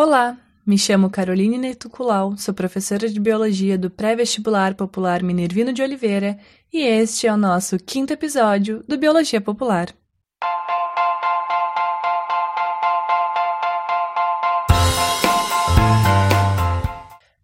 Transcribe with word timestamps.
Olá, 0.00 0.38
me 0.64 0.78
chamo 0.78 1.10
Caroline 1.10 1.58
Netuculau, 1.58 2.36
sou 2.36 2.54
professora 2.54 3.08
de 3.08 3.18
Biologia 3.18 3.76
do 3.76 3.90
Pré-Vestibular 3.90 4.76
Popular 4.76 5.24
Minervino 5.24 5.72
de 5.72 5.82
Oliveira 5.82 6.38
e 6.72 6.82
este 6.82 7.26
é 7.26 7.32
o 7.32 7.36
nosso 7.36 7.76
quinto 7.78 8.12
episódio 8.12 8.84
do 8.86 8.96
Biologia 8.96 9.40
Popular. 9.40 9.92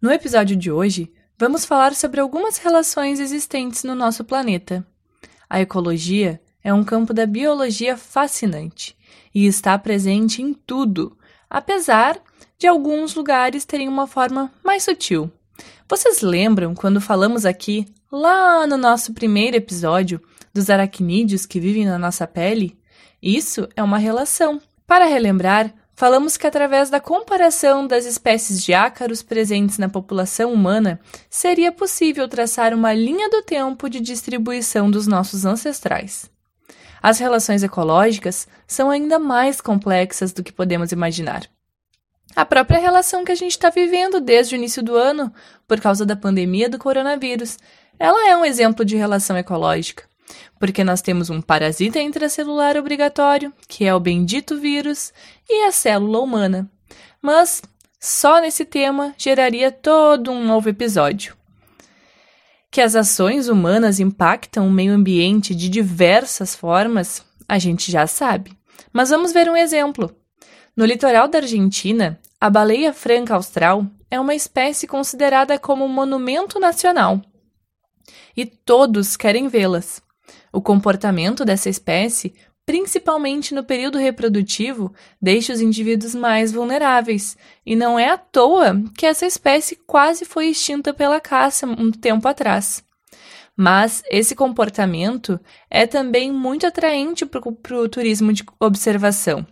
No 0.01 0.09
episódio 0.09 0.55
de 0.55 0.71
hoje, 0.71 1.11
vamos 1.37 1.65
falar 1.65 1.93
sobre 1.93 2.21
algumas 2.21 2.55
relações 2.55 3.19
existentes 3.19 3.83
no 3.83 3.93
nosso 3.93 4.23
planeta. 4.23 4.87
A 5.49 5.59
ecologia 5.59 6.41
é 6.63 6.73
um 6.73 6.85
campo 6.85 7.13
da 7.13 7.25
biologia 7.25 7.97
fascinante 7.97 8.95
e 9.33 9.45
está 9.45 9.77
presente 9.77 10.41
em 10.41 10.53
tudo, 10.53 11.17
apesar 11.49 12.17
de 12.57 12.67
alguns 12.67 13.15
lugares 13.15 13.65
terem 13.65 13.87
uma 13.87 14.07
forma 14.07 14.51
mais 14.63 14.83
sutil. 14.83 15.31
Vocês 15.87 16.21
lembram 16.21 16.73
quando 16.73 16.99
falamos 16.99 17.45
aqui, 17.45 17.85
lá 18.11 18.65
no 18.65 18.77
nosso 18.77 19.13
primeiro 19.13 19.57
episódio, 19.57 20.21
dos 20.53 20.69
aracnídeos 20.69 21.45
que 21.45 21.59
vivem 21.59 21.85
na 21.85 21.99
nossa 21.99 22.25
pele? 22.25 22.77
Isso 23.21 23.67
é 23.75 23.83
uma 23.83 23.97
relação. 23.97 24.61
Para 24.87 25.05
relembrar, 25.05 25.73
falamos 25.93 26.37
que 26.37 26.45
através 26.45 26.89
da 26.89 26.99
comparação 26.99 27.87
das 27.87 28.05
espécies 28.05 28.63
de 28.63 28.73
ácaros 28.73 29.21
presentes 29.21 29.77
na 29.77 29.89
população 29.89 30.53
humana, 30.53 30.99
seria 31.29 31.71
possível 31.71 32.27
traçar 32.27 32.73
uma 32.73 32.93
linha 32.93 33.29
do 33.29 33.41
tempo 33.41 33.89
de 33.89 33.99
distribuição 33.99 34.89
dos 34.89 35.07
nossos 35.07 35.45
ancestrais. 35.45 36.29
As 37.01 37.19
relações 37.19 37.63
ecológicas 37.63 38.47
são 38.67 38.89
ainda 38.89 39.19
mais 39.19 39.61
complexas 39.61 40.33
do 40.33 40.43
que 40.43 40.51
podemos 40.51 40.91
imaginar. 40.91 41.43
A 42.33 42.45
própria 42.45 42.79
relação 42.79 43.23
que 43.23 43.31
a 43.31 43.35
gente 43.35 43.51
está 43.51 43.69
vivendo 43.69 44.19
desde 44.21 44.55
o 44.55 44.57
início 44.57 44.81
do 44.81 44.95
ano, 44.95 45.33
por 45.67 45.79
causa 45.79 46.05
da 46.05 46.15
pandemia 46.15 46.69
do 46.69 46.79
coronavírus, 46.79 47.57
ela 47.97 48.29
é 48.29 48.35
um 48.35 48.45
exemplo 48.45 48.83
de 48.83 48.95
relação 48.95 49.37
ecológica, 49.37 50.03
porque 50.59 50.83
nós 50.83 51.01
temos 51.01 51.29
um 51.29 51.41
parasita 51.41 51.99
intracelular 51.99 52.75
obrigatório, 52.77 53.53
que 53.67 53.85
é 53.85 53.95
o 53.95 53.99
bendito 53.99 54.57
vírus, 54.57 55.13
e 55.49 55.65
a 55.65 55.71
célula 55.71 56.19
humana. 56.19 56.69
Mas 57.21 57.61
só 57.99 58.39
nesse 58.41 58.65
tema 58.65 59.15
geraria 59.17 59.71
todo 59.71 60.31
um 60.31 60.43
novo 60.43 60.69
episódio. 60.69 61.35
Que 62.69 62.81
as 62.81 62.95
ações 62.95 63.47
humanas 63.47 63.99
impactam 63.99 64.67
o 64.67 64.71
meio 64.71 64.93
ambiente 64.93 65.55
de 65.55 65.69
diversas 65.69 66.53
formas, 66.53 67.25
a 67.47 67.57
gente 67.57 67.91
já 67.91 68.05
sabe. 68.05 68.51
Mas 68.91 69.09
vamos 69.09 69.31
ver 69.31 69.49
um 69.49 69.55
exemplo. 69.55 70.13
No 70.75 70.83
litoral 70.83 71.29
da 71.29 71.37
Argentina, 71.37 72.19
a 72.39 72.49
baleia 72.49 72.91
franca 72.91 73.33
austral 73.33 73.85
é 74.11 74.19
uma 74.19 74.35
espécie 74.35 74.85
considerada 74.85 75.57
como 75.57 75.87
monumento 75.87 76.59
nacional. 76.59 77.21
E 78.35 78.45
todos 78.45 79.15
querem 79.15 79.47
vê-las. 79.47 80.01
O 80.51 80.61
comportamento 80.61 81.45
dessa 81.45 81.69
espécie, 81.69 82.35
principalmente 82.65 83.55
no 83.55 83.63
período 83.63 83.97
reprodutivo, 83.97 84.93
deixa 85.21 85.53
os 85.53 85.61
indivíduos 85.61 86.13
mais 86.13 86.51
vulneráveis, 86.51 87.37
e 87.65 87.73
não 87.73 87.97
é 87.97 88.09
à 88.09 88.17
toa 88.17 88.83
que 88.97 89.05
essa 89.05 89.25
espécie 89.25 89.77
quase 89.87 90.25
foi 90.25 90.47
extinta 90.47 90.93
pela 90.93 91.21
caça 91.21 91.65
um 91.65 91.89
tempo 91.89 92.27
atrás. 92.27 92.83
Mas 93.55 94.03
esse 94.11 94.35
comportamento 94.35 95.39
é 95.69 95.87
também 95.87 96.33
muito 96.33 96.67
atraente 96.67 97.25
para 97.25 97.41
o 97.79 97.87
turismo 97.87 98.33
de 98.33 98.43
observação. 98.59 99.47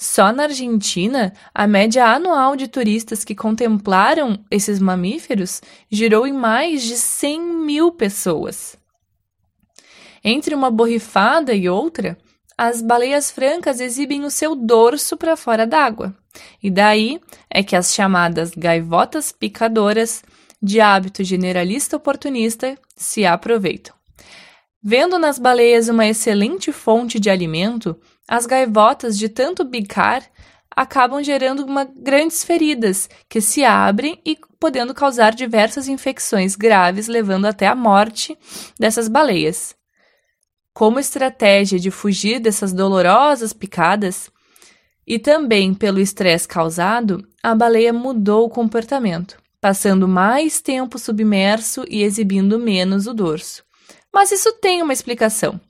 Só 0.00 0.32
na 0.32 0.44
Argentina, 0.44 1.34
a 1.54 1.66
média 1.66 2.06
anual 2.06 2.56
de 2.56 2.66
turistas 2.66 3.22
que 3.22 3.34
contemplaram 3.34 4.42
esses 4.50 4.78
mamíferos 4.78 5.60
girou 5.90 6.26
em 6.26 6.32
mais 6.32 6.82
de 6.82 6.96
100 6.96 7.40
mil 7.42 7.92
pessoas. 7.92 8.78
Entre 10.24 10.54
uma 10.54 10.70
borrifada 10.70 11.52
e 11.52 11.68
outra, 11.68 12.16
as 12.56 12.80
baleias 12.80 13.30
francas 13.30 13.78
exibem 13.78 14.24
o 14.24 14.30
seu 14.30 14.56
dorso 14.56 15.18
para 15.18 15.36
fora 15.36 15.66
d'água. 15.66 16.16
E 16.62 16.70
daí 16.70 17.20
é 17.50 17.62
que 17.62 17.76
as 17.76 17.92
chamadas 17.92 18.52
gaivotas 18.56 19.30
picadoras, 19.30 20.22
de 20.62 20.80
hábito 20.80 21.22
generalista 21.22 21.98
oportunista, 21.98 22.74
se 22.96 23.26
aproveitam. 23.26 23.99
Vendo 24.82 25.18
nas 25.18 25.38
baleias 25.38 25.88
uma 25.88 26.06
excelente 26.06 26.72
fonte 26.72 27.20
de 27.20 27.28
alimento, 27.28 28.00
as 28.26 28.46
gaivotas, 28.46 29.18
de 29.18 29.28
tanto 29.28 29.62
bicar, 29.62 30.24
acabam 30.74 31.22
gerando 31.22 31.66
uma, 31.66 31.84
grandes 31.84 32.42
feridas 32.42 33.08
que 33.28 33.42
se 33.42 33.62
abrem 33.62 34.18
e 34.24 34.38
podendo 34.58 34.94
causar 34.94 35.34
diversas 35.34 35.86
infecções 35.86 36.56
graves, 36.56 37.08
levando 37.08 37.44
até 37.44 37.66
a 37.66 37.74
morte 37.74 38.38
dessas 38.78 39.06
baleias. 39.06 39.74
Como 40.72 40.98
estratégia 40.98 41.78
de 41.78 41.90
fugir 41.90 42.40
dessas 42.40 42.72
dolorosas 42.72 43.52
picadas, 43.52 44.30
e 45.06 45.18
também 45.18 45.74
pelo 45.74 46.00
estresse 46.00 46.48
causado, 46.48 47.26
a 47.42 47.54
baleia 47.54 47.92
mudou 47.92 48.46
o 48.46 48.50
comportamento, 48.50 49.36
passando 49.60 50.08
mais 50.08 50.60
tempo 50.62 50.98
submerso 50.98 51.84
e 51.88 52.02
exibindo 52.02 52.58
menos 52.58 53.06
o 53.06 53.12
dorso. 53.12 53.64
Mas 54.12 54.32
isso 54.32 54.52
tem 54.54 54.82
uma 54.82 54.92
explicação. 54.92 55.60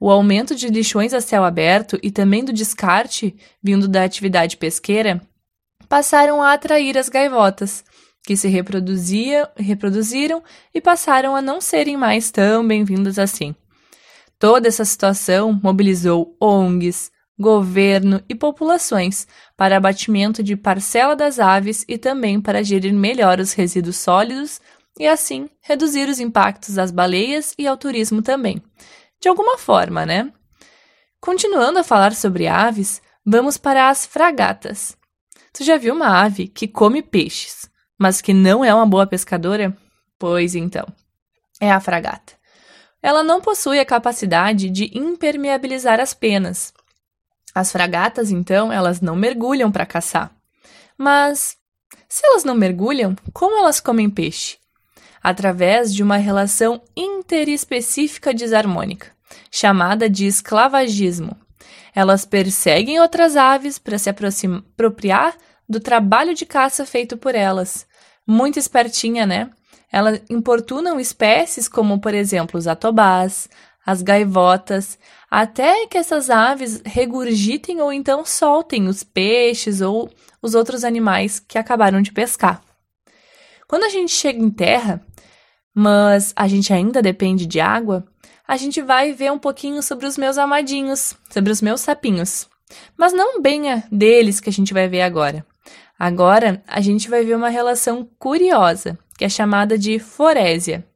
O 0.00 0.10
aumento 0.10 0.54
de 0.54 0.68
lixões 0.68 1.14
a 1.14 1.20
céu 1.20 1.44
aberto 1.44 1.98
e 2.02 2.10
também 2.10 2.44
do 2.44 2.52
descarte 2.52 3.34
vindo 3.62 3.86
da 3.86 4.02
atividade 4.02 4.56
pesqueira 4.56 5.22
passaram 5.88 6.42
a 6.42 6.52
atrair 6.52 6.98
as 6.98 7.08
gaivotas, 7.08 7.84
que 8.26 8.36
se 8.36 8.48
reproduzia, 8.48 9.48
reproduziram 9.56 10.42
e 10.74 10.80
passaram 10.80 11.36
a 11.36 11.42
não 11.42 11.60
serem 11.60 11.96
mais 11.96 12.30
tão 12.30 12.66
bem-vindas 12.66 13.18
assim. 13.18 13.54
Toda 14.38 14.66
essa 14.66 14.84
situação 14.84 15.58
mobilizou 15.62 16.36
ONGs, 16.40 17.12
governo 17.38 18.22
e 18.28 18.34
populações 18.34 19.26
para 19.56 19.76
abatimento 19.76 20.42
de 20.42 20.56
parcela 20.56 21.16
das 21.16 21.38
aves 21.38 21.84
e 21.88 21.98
também 21.98 22.40
para 22.40 22.62
gerir 22.62 22.92
melhor 22.92 23.40
os 23.40 23.52
resíduos 23.52 23.96
sólidos 23.96 24.60
e 24.98 25.06
assim 25.06 25.48
reduzir 25.60 26.08
os 26.08 26.20
impactos 26.20 26.78
às 26.78 26.90
baleias 26.90 27.54
e 27.58 27.66
ao 27.66 27.76
turismo 27.76 28.22
também, 28.22 28.62
de 29.20 29.28
alguma 29.28 29.58
forma, 29.58 30.06
né? 30.06 30.32
Continuando 31.20 31.78
a 31.78 31.84
falar 31.84 32.14
sobre 32.14 32.46
aves, 32.46 33.00
vamos 33.24 33.56
para 33.56 33.88
as 33.88 34.04
fragatas. 34.04 34.96
Tu 35.52 35.64
já 35.64 35.76
viu 35.76 35.94
uma 35.94 36.22
ave 36.22 36.48
que 36.48 36.68
come 36.68 37.02
peixes, 37.02 37.68
mas 37.98 38.20
que 38.20 38.34
não 38.34 38.64
é 38.64 38.74
uma 38.74 38.86
boa 38.86 39.06
pescadora? 39.06 39.76
Pois 40.18 40.54
então, 40.54 40.86
é 41.60 41.70
a 41.70 41.80
fragata. 41.80 42.34
Ela 43.02 43.22
não 43.22 43.40
possui 43.40 43.78
a 43.78 43.84
capacidade 43.84 44.70
de 44.70 44.90
impermeabilizar 44.98 46.00
as 46.00 46.14
penas. 46.14 46.72
As 47.54 47.70
fragatas, 47.70 48.30
então, 48.30 48.72
elas 48.72 49.00
não 49.00 49.14
mergulham 49.14 49.70
para 49.70 49.86
caçar. 49.86 50.34
Mas, 50.96 51.56
se 52.08 52.26
elas 52.26 52.44
não 52.44 52.54
mergulham, 52.54 53.14
como 53.32 53.58
elas 53.58 53.78
comem 53.78 54.10
peixe? 54.10 54.56
Através 55.24 55.92
de 55.92 56.04
uma 56.04 56.18
relação 56.18 56.80
interespecífica 56.94 58.32
desarmônica 58.32 59.14
chamada 59.50 60.08
de 60.08 60.26
esclavagismo. 60.26 61.36
Elas 61.94 62.24
perseguem 62.24 63.00
outras 63.00 63.36
aves 63.36 63.78
para 63.78 63.98
se 63.98 64.10
apropriar 64.10 65.34
do 65.68 65.80
trabalho 65.80 66.34
de 66.34 66.44
caça 66.44 66.84
feito 66.84 67.16
por 67.16 67.34
elas. 67.34 67.86
Muito 68.26 68.58
espertinha, 68.58 69.26
né? 69.26 69.50
Elas 69.92 70.20
importunam 70.28 70.98
espécies 70.98 71.68
como, 71.68 72.00
por 72.00 72.12
exemplo, 72.14 72.58
os 72.58 72.66
atobás, 72.66 73.48
as 73.86 74.02
gaivotas, 74.02 74.98
até 75.30 75.86
que 75.86 75.98
essas 75.98 76.30
aves 76.30 76.82
regurgitem 76.84 77.80
ou 77.80 77.92
então 77.92 78.24
soltem 78.24 78.88
os 78.88 79.04
peixes 79.04 79.80
ou 79.80 80.10
os 80.42 80.54
outros 80.54 80.84
animais 80.84 81.38
que 81.38 81.58
acabaram 81.58 82.02
de 82.02 82.12
pescar. 82.12 82.60
Quando 83.74 83.86
a 83.86 83.88
gente 83.88 84.12
chega 84.12 84.40
em 84.40 84.50
terra, 84.50 85.04
mas 85.74 86.32
a 86.36 86.46
gente 86.46 86.72
ainda 86.72 87.02
depende 87.02 87.44
de 87.44 87.58
água, 87.58 88.06
a 88.46 88.56
gente 88.56 88.80
vai 88.80 89.12
ver 89.12 89.32
um 89.32 89.38
pouquinho 89.38 89.82
sobre 89.82 90.06
os 90.06 90.16
meus 90.16 90.38
amadinhos, 90.38 91.16
sobre 91.28 91.50
os 91.50 91.60
meus 91.60 91.80
sapinhos. 91.80 92.48
Mas 92.96 93.12
não 93.12 93.42
bem 93.42 93.72
a 93.72 93.82
deles 93.90 94.38
que 94.38 94.48
a 94.48 94.52
gente 94.52 94.72
vai 94.72 94.86
ver 94.86 95.02
agora. 95.02 95.44
Agora 95.98 96.62
a 96.68 96.80
gente 96.80 97.10
vai 97.10 97.24
ver 97.24 97.34
uma 97.34 97.48
relação 97.48 98.08
curiosa, 98.16 98.96
que 99.18 99.24
é 99.24 99.28
chamada 99.28 99.76
de 99.76 99.98
forésia, 99.98 100.86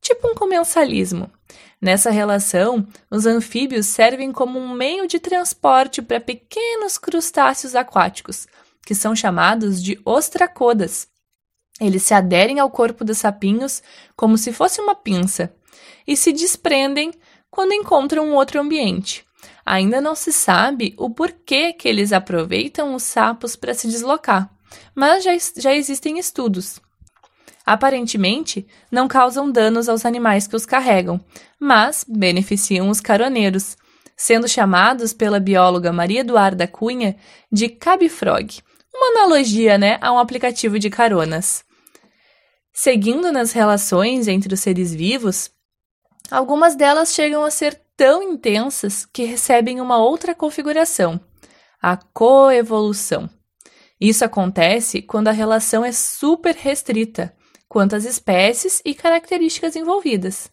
tipo 0.00 0.28
um 0.28 0.34
comensalismo. 0.36 1.28
Nessa 1.80 2.12
relação, 2.12 2.86
os 3.10 3.26
anfíbios 3.26 3.86
servem 3.86 4.30
como 4.30 4.60
um 4.60 4.72
meio 4.72 5.08
de 5.08 5.18
transporte 5.18 6.00
para 6.00 6.20
pequenos 6.20 6.98
crustáceos 6.98 7.74
aquáticos, 7.74 8.46
que 8.86 8.94
são 8.94 9.12
chamados 9.16 9.82
de 9.82 10.00
ostracodas. 10.04 11.10
Eles 11.82 12.04
se 12.04 12.14
aderem 12.14 12.60
ao 12.60 12.70
corpo 12.70 13.04
dos 13.04 13.18
sapinhos 13.18 13.82
como 14.14 14.38
se 14.38 14.52
fosse 14.52 14.80
uma 14.80 14.94
pinça 14.94 15.52
e 16.06 16.16
se 16.16 16.32
desprendem 16.32 17.10
quando 17.50 17.72
encontram 17.72 18.24
um 18.24 18.34
outro 18.34 18.60
ambiente. 18.60 19.24
Ainda 19.66 20.00
não 20.00 20.14
se 20.14 20.32
sabe 20.32 20.94
o 20.96 21.10
porquê 21.10 21.72
que 21.72 21.88
eles 21.88 22.12
aproveitam 22.12 22.94
os 22.94 23.02
sapos 23.02 23.56
para 23.56 23.74
se 23.74 23.88
deslocar, 23.88 24.48
mas 24.94 25.24
já, 25.24 25.32
já 25.56 25.74
existem 25.74 26.20
estudos. 26.20 26.80
Aparentemente, 27.66 28.64
não 28.88 29.08
causam 29.08 29.50
danos 29.50 29.88
aos 29.88 30.06
animais 30.06 30.46
que 30.46 30.54
os 30.54 30.64
carregam, 30.64 31.20
mas 31.58 32.04
beneficiam 32.08 32.90
os 32.90 33.00
caroneiros, 33.00 33.76
sendo 34.16 34.46
chamados 34.46 35.12
pela 35.12 35.40
bióloga 35.40 35.92
Maria 35.92 36.20
Eduarda 36.20 36.68
Cunha 36.68 37.16
de 37.50 37.68
cabifrog, 37.68 38.60
uma 38.94 39.18
analogia 39.18 39.76
né, 39.76 39.98
a 40.00 40.12
um 40.12 40.18
aplicativo 40.18 40.78
de 40.78 40.88
caronas. 40.88 41.64
Seguindo 42.72 43.30
nas 43.30 43.52
relações 43.52 44.26
entre 44.28 44.54
os 44.54 44.60
seres 44.60 44.94
vivos, 44.94 45.50
algumas 46.30 46.74
delas 46.74 47.12
chegam 47.12 47.44
a 47.44 47.50
ser 47.50 47.78
tão 47.96 48.22
intensas 48.22 49.04
que 49.04 49.24
recebem 49.24 49.80
uma 49.80 49.98
outra 49.98 50.34
configuração, 50.34 51.20
a 51.80 51.96
coevolução. 51.96 53.28
Isso 54.00 54.24
acontece 54.24 55.02
quando 55.02 55.28
a 55.28 55.32
relação 55.32 55.84
é 55.84 55.92
super 55.92 56.54
restrita 56.54 57.34
quanto 57.68 57.94
às 57.94 58.04
espécies 58.04 58.82
e 58.84 58.94
características 58.94 59.76
envolvidas. 59.76 60.50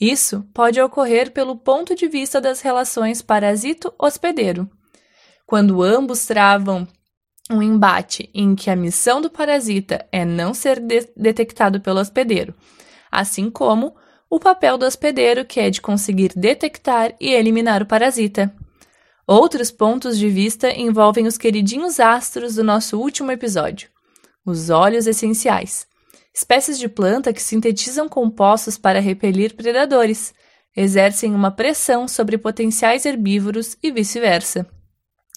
Isso 0.00 0.44
pode 0.52 0.80
ocorrer 0.80 1.32
pelo 1.32 1.56
ponto 1.56 1.94
de 1.94 2.08
vista 2.08 2.40
das 2.40 2.60
relações 2.60 3.22
parasito-hospedeiro, 3.22 4.68
quando 5.46 5.82
ambos 5.82 6.26
travam 6.26 6.86
um 7.52 7.62
embate 7.62 8.30
em 8.34 8.54
que 8.54 8.70
a 8.70 8.76
missão 8.76 9.20
do 9.20 9.30
parasita 9.30 10.06
é 10.10 10.24
não 10.24 10.54
ser 10.54 10.80
de 10.80 11.08
detectado 11.16 11.80
pelo 11.80 12.00
hospedeiro, 12.00 12.54
assim 13.10 13.50
como 13.50 13.94
o 14.28 14.40
papel 14.40 14.78
do 14.78 14.86
hospedeiro, 14.86 15.44
que 15.44 15.60
é 15.60 15.68
de 15.68 15.80
conseguir 15.80 16.32
detectar 16.34 17.14
e 17.20 17.32
eliminar 17.32 17.82
o 17.82 17.86
parasita. 17.86 18.50
Outros 19.26 19.70
pontos 19.70 20.18
de 20.18 20.28
vista 20.28 20.72
envolvem 20.72 21.26
os 21.26 21.36
queridinhos 21.36 22.00
astros 22.00 22.54
do 22.54 22.64
nosso 22.64 22.98
último 22.98 23.30
episódio, 23.30 23.88
os 24.44 24.70
óleos 24.70 25.06
essenciais, 25.06 25.86
espécies 26.34 26.78
de 26.78 26.88
planta 26.88 27.32
que 27.32 27.42
sintetizam 27.42 28.08
compostos 28.08 28.78
para 28.78 29.00
repelir 29.00 29.54
predadores, 29.54 30.34
exercem 30.76 31.34
uma 31.34 31.50
pressão 31.50 32.08
sobre 32.08 32.38
potenciais 32.38 33.04
herbívoros 33.04 33.76
e 33.82 33.92
vice-versa. 33.92 34.66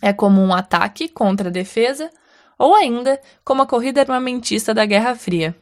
É 0.06 0.14
como 0.14 0.40
um 0.40 0.54
ataque 0.54 1.10
contra 1.10 1.50
a 1.50 1.52
defesa 1.52 2.12
ou 2.60 2.76
ainda 2.76 3.20
como 3.44 3.64
a 3.64 3.66
corrida 3.66 4.02
armamentista 4.02 4.72
da 4.72 4.86
Guerra 4.86 5.16
Fria. 5.16 5.56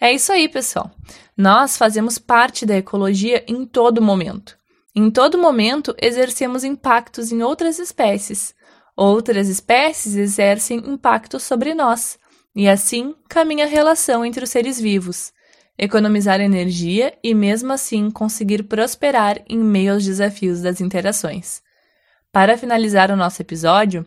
É 0.00 0.12
isso 0.12 0.30
aí, 0.30 0.48
pessoal. 0.48 0.88
Nós 1.36 1.76
fazemos 1.76 2.16
parte 2.16 2.64
da 2.64 2.76
ecologia 2.76 3.42
em 3.48 3.66
todo 3.66 4.00
momento. 4.00 4.56
Em 4.94 5.10
todo 5.10 5.36
momento, 5.36 5.96
exercemos 6.00 6.62
impactos 6.62 7.32
em 7.32 7.42
outras 7.42 7.80
espécies. 7.80 8.54
Outras 8.96 9.48
espécies 9.48 10.14
exercem 10.14 10.78
impactos 10.88 11.42
sobre 11.42 11.74
nós. 11.74 12.20
E 12.54 12.68
assim 12.68 13.16
caminha 13.28 13.64
a 13.64 13.68
relação 13.68 14.24
entre 14.24 14.44
os 14.44 14.50
seres 14.50 14.80
vivos. 14.80 15.32
Economizar 15.76 16.40
energia 16.40 17.18
e, 17.20 17.34
mesmo 17.34 17.72
assim, 17.72 18.12
conseguir 18.12 18.62
prosperar 18.62 19.42
em 19.48 19.58
meio 19.58 19.94
aos 19.94 20.04
desafios 20.04 20.62
das 20.62 20.80
interações. 20.80 21.65
Para 22.36 22.58
finalizar 22.58 23.10
o 23.10 23.16
nosso 23.16 23.40
episódio, 23.40 24.04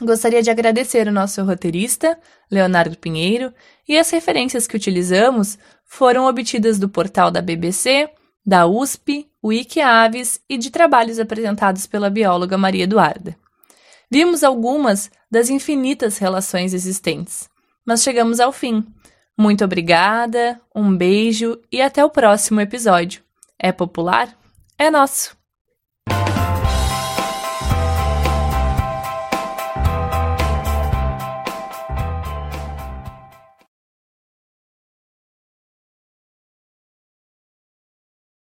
Gostaria 0.00 0.40
de 0.40 0.48
agradecer 0.48 1.08
o 1.08 1.12
nosso 1.12 1.42
roteirista, 1.42 2.16
Leonardo 2.48 2.96
Pinheiro, 2.96 3.52
e 3.88 3.98
as 3.98 4.08
referências 4.10 4.68
que 4.68 4.76
utilizamos 4.76 5.58
foram 5.84 6.26
obtidas 6.26 6.78
do 6.78 6.88
portal 6.88 7.28
da 7.28 7.42
BBC, 7.42 8.08
da 8.46 8.68
USP, 8.68 9.28
Wikiaves 9.42 10.40
e 10.48 10.56
de 10.56 10.70
trabalhos 10.70 11.18
apresentados 11.18 11.88
pela 11.88 12.08
bióloga 12.08 12.56
Maria 12.56 12.84
Eduarda. 12.84 13.36
Vimos 14.08 14.44
algumas 14.44 15.10
das 15.28 15.50
infinitas 15.50 16.18
relações 16.18 16.72
existentes, 16.72 17.48
mas 17.84 18.00
chegamos 18.00 18.38
ao 18.38 18.52
fim. 18.52 18.86
Muito 19.36 19.64
obrigada, 19.64 20.60
um 20.72 20.96
beijo 20.96 21.60
e 21.72 21.82
até 21.82 22.04
o 22.04 22.10
próximo 22.10 22.60
episódio. 22.60 23.22
É 23.58 23.72
popular? 23.72 24.38
É 24.78 24.88
nosso! 24.88 25.36